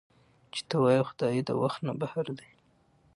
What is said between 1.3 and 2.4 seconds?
د وخت نه بهر